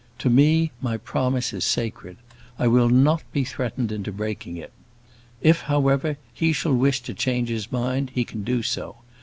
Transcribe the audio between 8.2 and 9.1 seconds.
can do so.